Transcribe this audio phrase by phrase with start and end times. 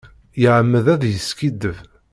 [0.41, 1.75] Iεemmed ad d-yeskiddeb.